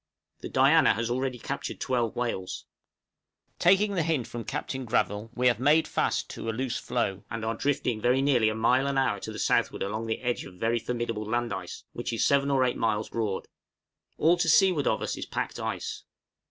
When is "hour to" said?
8.97-9.31